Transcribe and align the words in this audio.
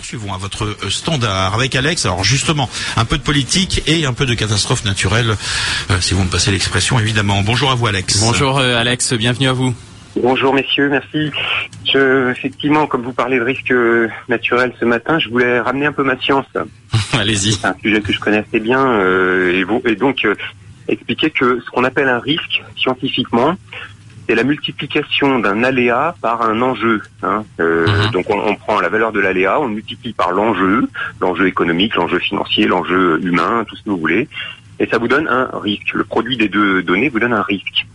poursuivons 0.00 0.32
à 0.32 0.38
votre 0.38 0.64
euh, 0.64 0.88
standard 0.88 1.52
avec 1.52 1.74
Alex. 1.76 2.06
Alors 2.06 2.24
justement, 2.24 2.70
un 2.96 3.04
peu 3.04 3.18
de 3.18 3.22
politique 3.22 3.82
et 3.86 4.06
un 4.06 4.14
peu 4.14 4.24
de 4.24 4.32
catastrophe 4.32 4.86
naturelle, 4.86 5.36
euh, 5.90 6.00
si 6.00 6.14
vous 6.14 6.24
me 6.24 6.30
passez 6.30 6.50
l'expression 6.50 6.98
évidemment. 6.98 7.42
Bonjour 7.42 7.70
à 7.70 7.74
vous 7.74 7.86
Alex. 7.86 8.18
Bonjour 8.20 8.58
euh, 8.58 8.78
Alex, 8.80 9.12
bienvenue 9.12 9.48
à 9.48 9.52
vous. 9.52 9.74
Bonjour 10.16 10.54
messieurs, 10.54 10.88
merci. 10.88 11.30
Je, 11.92 12.30
effectivement, 12.30 12.86
comme 12.86 13.02
vous 13.02 13.12
parlez 13.12 13.38
de 13.38 13.44
risque 13.44 13.74
naturel 14.30 14.72
ce 14.80 14.86
matin, 14.86 15.18
je 15.18 15.28
voulais 15.28 15.60
ramener 15.60 15.84
un 15.84 15.92
peu 15.92 16.02
ma 16.02 16.18
science. 16.18 16.46
Allez-y. 17.12 17.52
C'est 17.52 17.66
un 17.66 17.76
sujet 17.82 18.00
que 18.00 18.10
je 18.14 18.20
connais 18.20 18.38
assez 18.38 18.58
bien 18.58 18.80
euh, 18.82 19.52
et, 19.52 19.64
vous- 19.64 19.82
et 19.84 19.96
donc 19.96 20.24
euh, 20.24 20.34
expliquer 20.88 21.28
que 21.30 21.60
ce 21.62 21.70
qu'on 21.72 21.84
appelle 21.84 22.08
un 22.08 22.20
risque 22.20 22.62
scientifiquement, 22.78 23.54
c'est 24.30 24.36
la 24.36 24.44
multiplication 24.44 25.40
d'un 25.40 25.64
aléa 25.64 26.14
par 26.22 26.42
un 26.42 26.62
enjeu. 26.62 27.02
hein. 27.24 27.42
Euh, 27.58 27.84
Mhm. 27.88 28.10
Donc 28.12 28.26
on, 28.30 28.38
on 28.50 28.54
prend 28.54 28.80
la 28.80 28.88
valeur 28.88 29.10
de 29.10 29.18
l'aléa, 29.18 29.58
on 29.60 29.66
multiplie 29.66 30.12
par 30.12 30.30
l'enjeu, 30.30 30.86
l'enjeu 31.20 31.48
économique, 31.48 31.96
l'enjeu 31.96 32.20
financier, 32.20 32.68
l'enjeu 32.68 33.18
humain, 33.24 33.64
tout 33.66 33.74
ce 33.74 33.82
que 33.82 33.90
vous 33.90 33.96
voulez, 33.98 34.28
et 34.78 34.86
ça 34.86 34.98
vous 34.98 35.08
donne 35.08 35.26
un 35.26 35.50
risque. 35.58 35.92
Le 35.94 36.04
produit 36.04 36.36
des 36.36 36.48
deux 36.48 36.80
données 36.84 37.08
vous 37.08 37.18
donne 37.18 37.32
un 37.32 37.42
risque. 37.42 37.86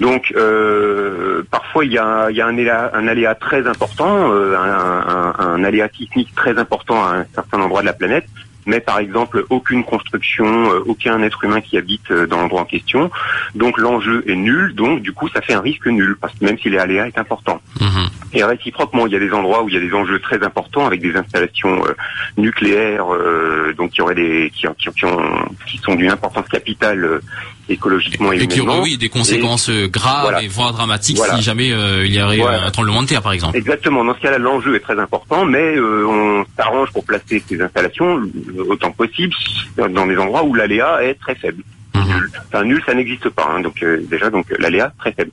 Donc 0.00 0.32
euh, 0.34 1.42
parfois 1.50 1.84
il 1.84 1.92
y 1.92 1.98
a, 1.98 2.30
il 2.30 2.36
y 2.36 2.40
a 2.40 2.46
un, 2.46 2.56
aléa, 2.56 2.90
un 2.94 3.06
aléa 3.06 3.34
très 3.34 3.66
important, 3.66 4.32
euh, 4.32 4.56
un, 4.56 5.04
un- 5.14 5.34
un 5.54 5.62
aléa 5.64 5.88
sismique 5.94 6.34
très 6.34 6.56
important 6.58 7.04
à 7.04 7.16
un 7.18 7.24
certain 7.34 7.60
endroit 7.60 7.82
de 7.82 7.86
la 7.86 7.92
planète, 7.92 8.26
mais 8.66 8.80
par 8.80 8.98
exemple 8.98 9.44
aucune 9.50 9.84
construction, 9.84 10.46
euh, 10.46 10.82
aucun 10.86 11.22
être 11.22 11.44
humain 11.44 11.60
qui 11.60 11.76
habite 11.76 12.10
euh, 12.10 12.26
dans 12.26 12.40
l'endroit 12.40 12.62
en 12.62 12.64
question. 12.64 13.10
Donc 13.54 13.78
l'enjeu 13.78 14.24
est 14.26 14.36
nul, 14.36 14.74
donc 14.74 15.02
du 15.02 15.12
coup 15.12 15.28
ça 15.28 15.40
fait 15.40 15.54
un 15.54 15.60
risque 15.60 15.86
nul, 15.86 16.16
parce 16.20 16.34
que 16.34 16.44
même 16.44 16.58
si 16.58 16.70
l'aléa 16.70 17.06
est 17.06 17.18
important. 17.18 17.60
Mhm. 17.80 18.01
Et 18.34 18.42
réciproquement, 18.44 19.06
il 19.06 19.12
y 19.12 19.16
a 19.16 19.18
des 19.18 19.30
endroits 19.32 19.62
où 19.62 19.68
il 19.68 19.74
y 19.74 19.78
a 19.78 19.80
des 19.80 19.92
enjeux 19.92 20.18
très 20.20 20.42
importants 20.42 20.86
avec 20.86 21.00
des 21.02 21.14
installations 21.16 21.84
euh, 21.86 21.92
nucléaires, 22.38 23.12
euh, 23.12 23.74
donc 23.76 23.90
qui 23.90 24.00
auraient 24.02 24.14
des 24.14 24.50
qui, 24.54 24.66
qui, 24.78 24.90
qui 24.90 25.04
ont, 25.04 25.18
qui 25.66 25.78
sont 25.78 25.94
d'une 25.94 26.10
importance 26.10 26.48
capitale 26.48 27.04
euh, 27.04 27.20
écologiquement 27.68 28.32
et, 28.32 28.36
Et 28.36 28.46
qui 28.46 28.60
aurait 28.60 28.68
humainement. 28.70 28.82
oui 28.82 28.96
des 28.96 29.08
conséquences 29.10 29.68
euh, 29.70 29.86
graves 29.88 30.22
Voilà. 30.22 30.42
et 30.42 30.48
voire 30.48 30.72
dramatiques 30.72 31.18
Voilà. 31.18 31.36
si 31.36 31.42
jamais 31.42 31.72
euh, 31.72 32.06
il 32.06 32.14
y 32.14 32.22
aurait 32.22 32.38
Voilà. 32.38 32.64
un 32.64 32.70
tremblement 32.70 33.02
de 33.02 33.06
terre 33.08 33.22
par 33.22 33.32
exemple. 33.32 33.56
Exactement. 33.56 34.04
Dans 34.04 34.14
ce 34.14 34.20
cas-là, 34.20 34.38
l'enjeu 34.38 34.74
est 34.76 34.80
très 34.80 34.98
important, 34.98 35.44
mais 35.44 35.76
euh, 35.76 36.06
on 36.06 36.44
s'arrange 36.56 36.90
pour 36.92 37.04
placer 37.04 37.42
ces 37.46 37.60
installations 37.60 38.22
autant 38.68 38.90
que 38.92 38.96
possible 38.96 39.34
dans 39.76 40.06
des 40.06 40.16
endroits 40.16 40.42
où 40.42 40.54
l'aléa 40.54 41.02
est 41.04 41.14
très 41.20 41.34
faible. 41.34 41.62
Mhm. 41.94 42.28
Enfin, 42.48 42.64
nul, 42.64 42.82
ça 42.86 42.94
n'existe 42.94 43.28
pas. 43.28 43.46
hein. 43.54 43.60
donc 43.60 43.82
euh, 43.82 44.02
déjà, 44.10 44.30
donc 44.30 44.46
l'aléa 44.58 44.90
très 44.98 45.12
faible. 45.12 45.30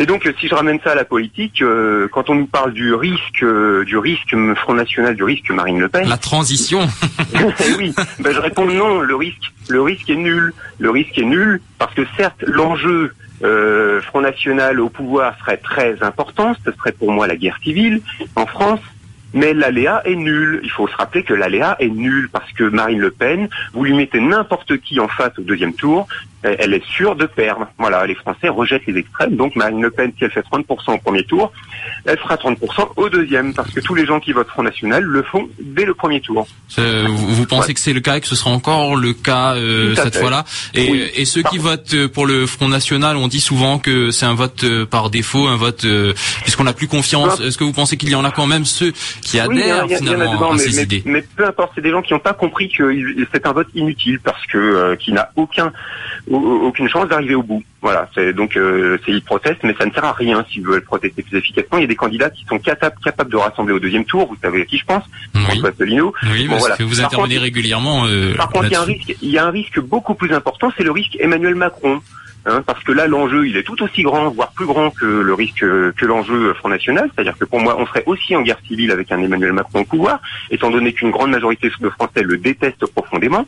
Et 0.00 0.06
donc, 0.06 0.32
si 0.40 0.46
je 0.46 0.54
ramène 0.54 0.78
ça 0.82 0.92
à 0.92 0.94
la 0.94 1.04
politique, 1.04 1.60
euh, 1.60 2.06
quand 2.12 2.30
on 2.30 2.36
nous 2.36 2.46
parle 2.46 2.72
du 2.72 2.94
risque, 2.94 3.42
euh, 3.42 3.84
du 3.84 3.98
risque 3.98 4.32
Front 4.54 4.74
National, 4.74 5.16
du 5.16 5.24
risque 5.24 5.50
Marine 5.50 5.80
Le 5.80 5.88
Pen, 5.88 6.08
La 6.08 6.16
transition. 6.16 6.86
Eh 7.34 7.74
oui, 7.76 7.94
ben, 8.20 8.32
je 8.32 8.38
réponds 8.38 8.64
non. 8.64 9.00
Le 9.00 9.16
risque, 9.16 9.52
le 9.68 9.82
risque 9.82 10.08
est 10.08 10.16
nul. 10.16 10.52
Le 10.78 10.90
risque 10.90 11.18
est 11.18 11.24
nul 11.24 11.60
parce 11.78 11.92
que 11.94 12.02
certes, 12.16 12.42
l'enjeu 12.46 13.12
euh, 13.42 14.00
Front 14.02 14.20
National 14.20 14.80
au 14.80 14.88
pouvoir 14.88 15.36
serait 15.40 15.56
très 15.56 16.02
important. 16.02 16.54
Ce 16.64 16.72
serait 16.72 16.92
pour 16.92 17.10
moi 17.12 17.26
la 17.26 17.36
guerre 17.36 17.58
civile 17.62 18.00
en 18.36 18.46
France. 18.46 18.80
Mais 19.34 19.52
l'aléa 19.52 20.02
est 20.06 20.16
nul. 20.16 20.60
Il 20.62 20.70
faut 20.70 20.88
se 20.88 20.96
rappeler 20.96 21.22
que 21.22 21.34
l'aléa 21.34 21.76
est 21.80 21.88
nul 21.88 22.28
parce 22.32 22.50
que 22.52 22.64
Marine 22.64 23.00
Le 23.00 23.10
Pen, 23.10 23.48
vous 23.72 23.84
lui 23.84 23.94
mettez 23.94 24.20
n'importe 24.20 24.78
qui 24.78 24.98
en 25.00 25.08
face 25.08 25.38
au 25.38 25.42
deuxième 25.42 25.74
tour, 25.74 26.06
elle 26.42 26.56
elle 26.60 26.74
est 26.74 26.84
sûre 26.86 27.16
de 27.16 27.26
perdre. 27.26 27.66
Voilà, 27.78 28.06
les 28.06 28.14
Français 28.14 28.48
rejettent 28.48 28.86
les 28.86 28.98
extrêmes. 28.98 29.36
Donc 29.36 29.56
Marine 29.56 29.82
Le 29.82 29.90
Pen, 29.90 30.12
si 30.16 30.24
elle 30.24 30.30
fait 30.30 30.40
30% 30.40 30.94
au 30.94 30.98
premier 30.98 31.24
tour, 31.24 31.52
elle 32.08 32.18
fera 32.18 32.36
30% 32.36 32.56
au 32.96 33.08
deuxième 33.08 33.54
parce 33.54 33.70
que 33.70 33.80
tous 33.80 33.94
les 33.94 34.06
gens 34.06 34.18
qui 34.20 34.32
votent 34.32 34.48
Front 34.48 34.62
National 34.62 35.02
le 35.04 35.22
font 35.22 35.48
dès 35.60 35.84
le 35.84 35.94
premier 35.94 36.20
tour. 36.20 36.46
Euh, 36.78 37.06
vous, 37.08 37.46
pensez 37.46 37.68
Ouais. 37.68 37.74
que 37.74 37.80
c'est 37.80 37.92
le 37.92 38.00
cas 38.00 38.16
et 38.16 38.20
que 38.20 38.26
ce 38.26 38.34
sera 38.36 38.50
encore 38.50 38.96
le 38.96 39.12
cas 39.12 39.54
euh, 39.54 39.94
cette 39.94 40.16
fois-là 40.16 40.44
et, 40.74 40.90
Oui. 40.90 41.02
et 41.14 41.24
ceux 41.24 41.42
qui 41.42 41.58
votent 41.58 41.94
euh, 41.94 42.08
pour 42.08 42.26
le 42.26 42.46
Front 42.46 42.68
National, 42.68 43.16
on 43.16 43.28
dit 43.28 43.40
souvent 43.40 43.78
que 43.78 44.10
c'est 44.10 44.26
un 44.26 44.34
vote 44.34 44.64
par 44.86 45.10
défaut, 45.10 45.46
un 45.46 45.56
vote 45.56 45.84
euh, 45.84 46.12
puisqu'on 46.42 46.64
n'a 46.64 46.72
plus 46.72 46.88
confiance. 46.88 47.40
Est-ce 47.40 47.58
que 47.58 47.64
vous 47.64 47.72
pensez 47.72 47.96
qu'il 47.96 48.08
y 48.10 48.14
en 48.14 48.24
a 48.24 48.30
quand 48.30 48.46
même 48.46 48.64
ceux 48.64 48.92
qui 49.22 49.38
adhèrent 49.38 49.84
a 49.84 49.88
finalement 49.88 50.32
dedans, 50.34 50.50
à 50.50 50.54
mais, 50.54 50.58
ces 50.58 50.76
mais- 50.76 50.82
idées 50.84 51.02
mais 51.04 51.22
peu 51.36 51.46
importe, 51.46 51.72
c'est 51.74 51.80
des 51.82 51.90
gens 51.90 52.02
qui 52.02 52.12
n'ont 52.12 52.18
pas 52.18 52.32
compris 52.32 52.68
que 52.70 52.92
c'est 53.32 53.46
un 53.46 53.52
vote 53.52 53.68
inutile 53.74 54.18
parce 54.20 54.44
que 54.46 54.58
euh, 54.58 54.96
qui 54.96 55.12
n'a 55.12 55.30
aucun 55.36 55.72
au- 56.30 56.36
aucune 56.66 56.88
chance 56.88 57.08
d'arriver 57.08 57.34
au 57.34 57.42
bout. 57.42 57.62
Voilà, 57.80 58.08
c'est 58.14 58.32
donc 58.32 58.56
euh, 58.56 58.98
c'est 59.06 59.12
ils 59.12 59.22
protestent, 59.22 59.62
mais 59.62 59.74
ça 59.78 59.86
ne 59.86 59.92
sert 59.92 60.04
à 60.04 60.12
rien 60.12 60.44
s'ils 60.50 60.64
veulent 60.64 60.82
protester 60.82 61.22
plus 61.22 61.38
efficacement. 61.38 61.78
Il 61.78 61.82
y 61.82 61.84
a 61.84 61.86
des 61.88 61.94
candidats 61.98 62.30
qui 62.30 62.46
sont 62.46 62.58
capables 62.58 62.96
capables 63.04 63.30
de 63.30 63.36
rassembler 63.36 63.74
au 63.74 63.78
deuxième 63.78 64.06
tour. 64.06 64.26
Vous 64.28 64.38
savez 64.40 64.62
à 64.62 64.64
qui 64.64 64.78
je 64.78 64.86
pense 64.86 65.04
Oui, 65.34 65.42
François 65.42 65.68
Asselineau. 65.68 66.14
oui 66.32 66.44
Bon, 66.44 66.52
parce 66.52 66.60
voilà. 66.60 66.76
que 66.76 66.84
vous 66.84 67.00
intervenez 67.02 67.36
régulièrement 67.38 68.06
euh, 68.06 68.34
Par 68.36 68.48
contre, 68.48 68.66
il 68.66 68.72
y 68.72 68.76
a 68.76 68.80
un 68.80 68.84
risque, 68.84 69.14
il 69.20 69.30
y 69.30 69.36
a 69.38 69.46
un 69.46 69.50
risque 69.50 69.80
beaucoup 69.80 70.14
plus 70.14 70.32
important, 70.32 70.72
c'est 70.76 70.84
le 70.84 70.92
risque 70.92 71.16
Emmanuel 71.20 71.54
Macron. 71.54 72.00
Hein, 72.46 72.62
parce 72.64 72.82
que 72.82 72.92
là, 72.92 73.06
l'enjeu, 73.06 73.46
il 73.46 73.56
est 73.58 73.62
tout 73.62 73.82
aussi 73.82 74.02
grand, 74.02 74.30
voire 74.30 74.52
plus 74.52 74.64
grand 74.64 74.90
que 74.90 75.04
le 75.04 75.34
risque 75.34 75.58
que 75.60 76.06
l'enjeu 76.06 76.54
Front 76.54 76.70
National. 76.70 77.10
C'est-à-dire 77.14 77.36
que 77.36 77.44
pour 77.44 77.60
moi, 77.60 77.76
on 77.78 77.86
serait 77.86 78.04
aussi 78.06 78.34
en 78.36 78.42
guerre 78.42 78.60
civile 78.66 78.90
avec 78.90 79.12
un 79.12 79.20
Emmanuel 79.20 79.52
Macron 79.52 79.80
au 79.80 79.84
pouvoir, 79.84 80.20
étant 80.50 80.70
donné 80.70 80.92
qu'une 80.94 81.10
grande 81.10 81.30
majorité 81.30 81.70
de 81.80 81.90
Français 81.90 82.22
le 82.22 82.38
détestent 82.38 82.86
profondément. 82.86 83.44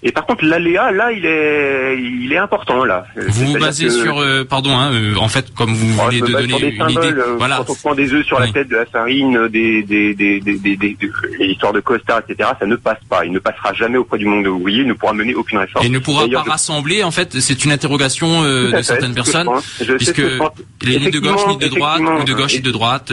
Et 0.00 0.12
par 0.12 0.26
contre, 0.26 0.44
l'aléa, 0.44 0.92
là, 0.92 1.10
il 1.10 1.26
est, 1.26 1.98
il 2.00 2.32
est 2.32 2.36
important 2.38 2.84
là. 2.84 3.04
Vous 3.16 3.46
vous 3.46 3.58
basez 3.58 3.86
que- 3.86 3.90
sur, 3.90 4.18
euh, 4.20 4.44
pardon, 4.44 4.70
hein, 4.78 4.92
euh, 4.92 5.16
en 5.16 5.26
fait, 5.28 5.52
comme 5.54 5.74
vous 5.74 5.98
Oh, 6.00 6.06
venez 6.06 6.20
de 6.20 6.26
donner 6.26 6.46
des 6.46 6.52
une 6.68 6.84
idée, 6.90 6.94
symboles, 6.94 7.18
euh, 7.26 7.34
voilà, 7.36 7.56
Quand 7.66 7.72
on 7.72 7.74
prend 7.74 7.94
des 7.96 8.12
œufs 8.12 8.24
sur 8.24 8.36
Oui. 8.38 8.46
la 8.46 8.52
tête, 8.52 8.68
de 8.68 8.76
la 8.76 8.86
farine, 8.86 9.48
des, 9.48 9.82
des, 9.82 10.14
des, 10.14 10.38
des, 10.40 10.56
des, 10.56 10.76
des- 10.76 10.94
des- 10.94 11.10
l'histoire 11.40 11.72
de 11.72 11.80
Costa, 11.80 12.22
etc., 12.28 12.50
ça 12.60 12.66
ne 12.66 12.76
passe 12.76 13.00
pas. 13.10 13.24
Il 13.24 13.32
ne 13.32 13.40
passera 13.40 13.72
jamais 13.74 13.98
auprès 13.98 14.18
du 14.18 14.26
monde 14.26 14.46
ouvrier, 14.46 14.82
il 14.82 14.86
ne 14.86 14.92
pourra 14.92 15.14
mener 15.14 15.34
aucune 15.34 15.58
réforme. 15.58 15.84
et 15.84 15.88
ne 15.88 15.98
pourra 15.98 16.28
pas 16.28 16.42
rassembler. 16.42 17.02
En 17.02 17.10
fait, 17.10 17.40
c'est 17.40 17.64
une 17.64 17.72
interrogation 17.72 18.44
euh, 18.44 18.70
de 18.70 18.82
certaines 18.82 19.14
personnes, 19.14 19.48
puisque 19.96 20.22
il 20.82 20.94
est 20.94 20.98
ni 21.00 21.10
de 21.10 21.18
gauche 21.18 21.40
ni 21.48 21.56
de 21.58 21.66
droite, 21.66 22.02
ou 22.20 22.24
de 22.24 22.32
gauche 22.34 22.54
ni 22.54 22.60
de 22.60 22.70
droite. 22.70 23.12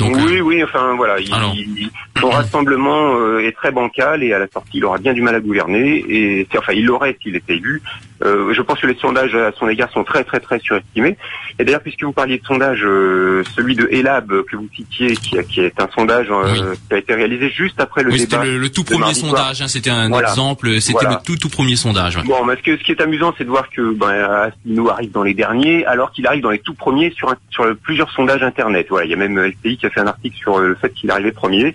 Euh, 0.00 0.04
donc, 0.04 0.16
oui, 0.16 0.36
euh, 0.36 0.40
oui, 0.40 0.62
enfin 0.64 0.94
voilà, 0.96 1.18
il, 1.18 1.32
Alors. 1.32 1.54
il- 1.56 1.90
son 2.20 2.30
rassemblement 2.30 3.14
euh, 3.18 3.40
est 3.46 3.52
très 3.52 3.70
bancal 3.70 4.22
et 4.22 4.32
à 4.32 4.38
la 4.38 4.46
sortie, 4.48 4.78
il 4.78 4.84
aura 4.86 4.96
bien 4.98 5.12
du 5.12 5.20
mal 5.20 5.34
à 5.34 5.40
gouverner. 5.40 6.02
Et 6.08 6.46
enfin, 6.56 6.72
il 6.72 6.86
l'aurait 6.86 7.16
s'il 7.22 7.36
était 7.36 7.54
élu. 7.56 7.82
Euh, 8.24 8.54
je 8.54 8.62
pense 8.62 8.80
que 8.80 8.86
les 8.86 8.94
sondages 8.96 9.34
à 9.34 9.52
son 9.52 9.68
égard 9.68 9.90
sont 9.92 10.02
très, 10.02 10.24
très, 10.24 10.40
très 10.40 10.58
surestimés. 10.60 11.18
Et 11.58 11.64
d'ailleurs, 11.64 11.82
puisque 11.82 12.02
vous 12.02 12.12
parliez 12.14 12.38
de 12.38 12.44
sondage, 12.46 12.80
euh, 12.84 13.42
celui 13.54 13.74
de 13.76 13.86
Elab 13.92 14.32
que 14.50 14.56
vous 14.56 14.68
citiez, 14.74 15.14
qui, 15.16 15.38
a- 15.38 15.42
qui 15.42 15.60
est 15.60 15.78
un 15.78 15.88
sondage 15.94 16.28
euh, 16.30 16.70
Oui. 16.70 16.78
qui 16.88 16.94
a 16.94 16.96
été 16.96 17.14
réalisé 17.14 17.50
juste 17.50 17.78
après 17.78 18.02
le 18.02 18.10
oui, 18.12 18.18
c'était 18.20 18.42
le, 18.42 18.56
le 18.56 18.70
tout 18.70 18.84
premier 18.84 19.12
sondage. 19.12 19.60
hein, 19.60 19.68
c'était 19.68 19.90
un 19.90 20.08
Voilà. 20.08 20.28
exemple. 20.30 20.80
C'était 20.80 20.92
Voilà. 20.92 21.20
le 21.22 21.26
tout 21.26 21.36
tout 21.36 21.50
premier 21.50 21.76
sondage. 21.76 22.16
ouais. 22.16 22.22
Bon, 22.24 22.42
mais 22.46 22.56
ce, 22.56 22.62
que, 22.62 22.78
ce 22.78 22.82
qui 22.82 22.92
est 22.92 23.00
amusant, 23.02 23.34
c'est 23.36 23.44
de 23.44 23.50
voir 23.50 23.68
que 23.68 23.92
ben, 23.92 24.08
Asselineau 24.08 24.88
arrive 24.88 25.12
dans 25.12 25.22
les 25.22 25.34
derniers, 25.34 25.84
alors 25.84 26.10
qu'il 26.12 26.26
arrive 26.26 26.42
dans 26.42 26.50
les 26.50 26.60
tout 26.60 26.74
premiers 26.74 27.10
sur, 27.10 27.28
un- 27.28 27.36
sur 27.50 27.66
plusieurs 27.82 28.10
sondages 28.12 28.42
internet. 28.42 28.86
Voilà, 28.88 29.04
il 29.04 29.10
y 29.10 29.14
a 29.14 29.18
même 29.18 29.38
LCI 29.38 29.76
qui 29.76 29.85
a 29.86 29.90
fait 29.90 30.00
un 30.00 30.06
article 30.06 30.36
sur 30.36 30.58
euh, 30.58 30.68
le 30.68 30.74
fait 30.74 30.90
qu'il 30.90 31.10
arrivait 31.10 31.32
premier. 31.32 31.72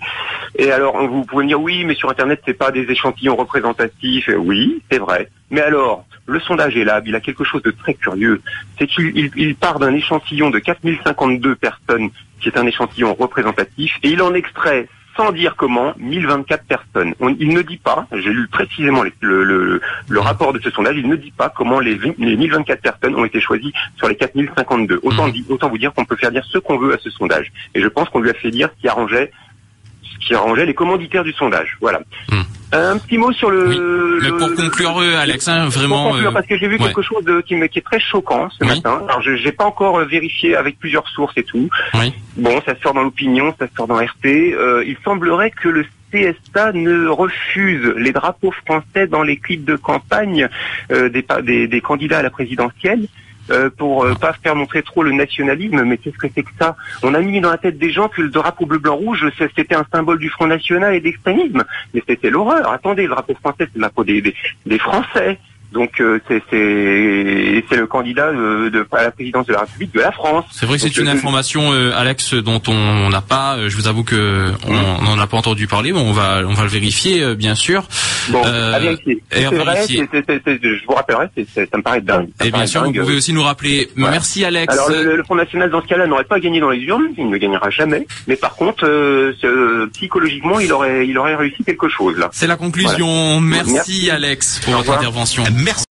Et 0.56 0.70
alors, 0.70 1.06
vous 1.08 1.24
pouvez 1.24 1.44
me 1.44 1.48
dire 1.48 1.60
oui, 1.60 1.84
mais 1.84 1.94
sur 1.94 2.10
internet, 2.10 2.40
c'est 2.46 2.54
pas 2.54 2.70
des 2.70 2.82
échantillons 2.90 3.36
représentatifs. 3.36 4.28
Et 4.28 4.34
oui, 4.36 4.82
c'est 4.90 4.98
vrai. 4.98 5.28
Mais 5.50 5.60
alors, 5.60 6.04
le 6.26 6.38
sondage 6.40 6.76
là, 6.76 7.00
il 7.04 7.14
a 7.14 7.20
quelque 7.20 7.44
chose 7.44 7.62
de 7.62 7.70
très 7.72 7.94
curieux. 7.94 8.40
C'est 8.78 8.86
qu'il 8.86 9.16
il- 9.16 9.30
il 9.36 9.54
part 9.56 9.78
d'un 9.78 9.92
échantillon 9.94 10.50
de 10.50 10.58
4052 10.58 11.56
personnes, 11.56 12.10
qui 12.40 12.48
est 12.48 12.56
un 12.58 12.66
échantillon 12.66 13.14
représentatif, 13.14 13.92
et 14.02 14.08
il 14.10 14.22
en 14.22 14.34
extrait 14.34 14.88
sans 15.16 15.32
dire 15.32 15.56
comment, 15.56 15.92
1024 15.98 16.64
personnes. 16.64 17.14
On- 17.20 17.34
il 17.38 17.48
ne 17.54 17.62
dit 17.62 17.76
pas, 17.76 18.06
j'ai 18.12 18.30
lu 18.32 18.48
précisément 18.48 19.02
les- 19.02 19.12
le, 19.20 19.44
le- 19.44 19.80
le 20.08 20.20
rapport 20.20 20.52
de 20.52 20.58
ce 20.60 20.70
sondage, 20.70 20.96
il 20.96 21.08
ne 21.08 21.16
dit 21.16 21.30
pas 21.32 21.48
comment 21.50 21.80
les, 21.80 21.98
les 22.18 22.36
1024 22.36 22.80
personnes 22.80 23.14
ont 23.16 23.24
été 23.24 23.40
choisies 23.40 23.72
sur 23.96 24.08
les 24.08 24.16
4052. 24.16 25.00
Autant, 25.02 25.26
Mhm. 25.26 25.32
di- 25.32 25.44
autant 25.48 25.68
vous 25.68 25.78
dire 25.78 25.92
qu'on 25.92 26.04
peut 26.04 26.16
faire 26.16 26.30
dire 26.30 26.44
ce 26.44 26.58
qu'on 26.58 26.78
veut 26.78 26.94
à 26.94 26.98
ce 26.98 27.10
sondage. 27.10 27.52
Et 27.74 27.80
je 27.82 27.88
pense 27.88 28.08
qu'on 28.08 28.20
lui 28.20 28.30
a 28.30 28.34
fait 28.34 28.50
dire 28.50 28.70
ce 28.76 28.80
qui 28.80 28.88
arrangeait, 28.88 29.30
qui 30.26 30.34
arrangeait 30.34 30.66
les 30.66 30.74
commanditaires 30.74 31.24
du 31.24 31.32
sondage. 31.32 31.76
Voilà. 31.80 32.00
Mhm. 32.30 32.42
Un 32.74 32.96
petit 32.96 33.18
mot 33.18 33.32
sur 33.32 33.50
le... 33.50 33.68
Oui. 33.68 33.78
Mais 34.22 34.28
le- 34.30 34.36
pour 34.38 34.54
conclure, 34.54 34.96
euh, 34.98 35.16
Alex, 35.18 35.46
hein, 35.46 35.64
pour 35.64 35.72
vraiment. 35.72 36.08
conclure, 36.10 36.30
euh, 36.30 36.32
parce 36.32 36.46
que 36.46 36.56
j'ai 36.56 36.68
vu 36.68 36.76
ouais. 36.78 36.86
quelque 36.86 37.02
chose 37.02 37.22
de, 37.24 37.42
qui, 37.42 37.54
me- 37.54 37.66
qui 37.66 37.80
est 37.80 37.82
très 37.82 38.00
choquant 38.00 38.48
ce 38.48 38.64
Oui. 38.64 38.68
matin. 38.76 39.02
Alors, 39.08 39.20
je 39.20 39.30
n'ai 39.32 39.52
pas 39.52 39.64
encore 39.66 39.98
euh, 39.98 40.04
vérifié 40.06 40.56
avec 40.56 40.78
plusieurs 40.78 41.06
sources 41.08 41.36
et 41.36 41.42
tout. 41.42 41.68
Oui. 41.94 42.14
Bon, 42.38 42.62
ça 42.64 42.74
sort 42.82 42.94
dans 42.94 43.02
l'opinion, 43.02 43.54
ça 43.58 43.66
sort 43.76 43.86
dans 43.88 43.96
RT. 43.96 44.24
Euh, 44.26 44.84
il 44.86 44.96
semblerait 45.04 45.50
que 45.50 45.68
le 45.68 45.84
CSA 46.12 46.72
ne 46.72 47.08
refuse 47.08 47.92
les 47.98 48.12
drapeaux 48.12 48.52
français 48.66 49.06
dans 49.06 49.22
les 49.22 49.36
clips 49.36 49.64
de 49.66 49.76
campagne 49.76 50.48
euh, 50.90 51.08
des, 51.10 51.24
des, 51.42 51.66
des 51.68 51.80
candidats 51.82 52.18
à 52.18 52.22
la 52.22 52.30
présidentielle. 52.30 53.06
Euh, 53.50 53.70
pour 53.76 54.04
euh, 54.04 54.14
pas 54.14 54.32
faire 54.42 54.54
montrer 54.54 54.82
trop 54.82 55.02
le 55.02 55.12
nationalisme, 55.12 55.82
mais 55.84 55.98
qu'est-ce 55.98 56.16
que 56.18 56.26
c'est 56.34 56.42
que 56.42 56.50
ça? 56.58 56.76
On 57.02 57.12
a 57.14 57.20
mis 57.20 57.40
dans 57.40 57.50
la 57.50 57.58
tête 57.58 57.78
des 57.78 57.90
gens 57.90 58.08
que 58.08 58.22
le 58.22 58.28
drapeau 58.28 58.66
bleu 58.66 58.78
blanc 58.78 58.96
rouge 58.96 59.26
c'est- 59.38 59.50
c'était 59.56 59.74
un 59.74 59.84
symbole 59.92 60.18
du 60.18 60.28
Front 60.30 60.46
National 60.46 60.94
et 60.94 61.00
d'extrémisme, 61.00 61.64
mais 61.94 62.02
c'était 62.08 62.30
l'horreur. 62.30 62.70
Attendez, 62.70 63.02
le 63.02 63.08
drapeau 63.10 63.34
français 63.40 63.56
c'est 63.60 63.74
le 63.76 63.80
drapeau 63.80 64.04
des, 64.04 64.20
des, 64.22 64.34
des 64.66 64.78
Français. 64.78 65.38
Donc 65.72 66.02
euh, 66.02 66.20
c'est 66.28 67.76
le 67.76 67.86
candidat 67.86 68.30
de, 68.30 68.68
de 68.68 68.86
à 68.92 69.04
la 69.04 69.10
présidence 69.10 69.46
de 69.46 69.54
la 69.54 69.60
République 69.60 69.94
de 69.94 70.00
la 70.00 70.12
France. 70.12 70.44
C'est 70.52 70.66
vrai 70.66 70.76
que 70.76 70.82
c'est 70.82 70.96
une 70.98 71.08
euh, 71.08 71.12
information, 71.12 71.72
euh, 71.72 71.92
Alex, 71.96 72.34
dont 72.34 72.60
on 72.68 73.08
n'a 73.08 73.22
pas. 73.22 73.56
euh, 73.56 73.68
Je 73.70 73.76
vous 73.76 73.88
avoue 73.88 74.04
que 74.04 74.50
on 74.68 75.02
n'en 75.02 75.18
a 75.18 75.26
pas 75.26 75.38
entendu 75.38 75.66
parler. 75.66 75.92
mais 75.92 75.98
on 76.00 76.12
va 76.12 76.42
on 76.46 76.52
va 76.52 76.64
le 76.64 76.68
vérifier, 76.68 77.22
euh, 77.22 77.34
bien 77.34 77.54
sûr. 77.54 77.84
Bon, 78.30 78.42
Euh, 78.44 78.74
à 78.74 78.78
vérifier. 78.78 79.22
C'est 79.30 79.44
vrai, 79.46 79.84
je 79.88 80.86
vous 80.86 80.94
rappellerai, 80.94 81.26
ça 81.54 81.60
me 81.76 81.82
paraît 81.82 82.00
dingue. 82.00 82.28
Ça 82.38 82.44
Et 82.46 82.50
bien 82.50 82.52
paraît 82.52 82.66
sûr, 82.66 82.84
vous 82.84 82.92
pouvez 82.92 83.16
aussi 83.16 83.32
nous 83.32 83.42
rappeler. 83.42 83.88
Voilà. 83.96 84.12
Merci, 84.12 84.44
Alex. 84.44 84.72
Alors 84.72 84.90
le, 84.90 85.16
le 85.16 85.22
Front 85.22 85.34
National 85.34 85.70
dans 85.70 85.82
ce 85.82 85.86
cas-là 85.86 86.06
n'aurait 86.06 86.24
pas 86.24 86.40
gagné 86.40 86.60
dans 86.60 86.70
les 86.70 86.80
urnes, 86.80 87.08
il 87.16 87.28
ne 87.28 87.36
gagnera 87.36 87.70
jamais. 87.70 88.06
Mais 88.26 88.36
par 88.36 88.54
contre, 88.54 88.86
euh, 88.86 89.32
euh, 89.44 89.86
psychologiquement, 89.94 90.60
il 90.60 90.72
aurait, 90.72 91.06
il 91.06 91.16
aurait 91.18 91.34
réussi 91.36 91.64
quelque 91.64 91.88
chose 91.88 92.16
là. 92.18 92.28
C'est 92.32 92.46
la 92.46 92.56
conclusion. 92.56 93.40
Merci, 93.40 93.72
Merci. 93.72 94.10
Alex, 94.10 94.60
pour 94.64 94.74
votre 94.74 94.92
intervention. 94.92 95.44
Merci. 95.52 95.84